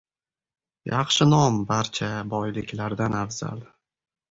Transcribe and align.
•Yaxshi 0.91 1.27
nom 1.33 1.59
barcha 1.73 2.11
boyliklardan 2.33 3.21
afzal. 3.23 3.65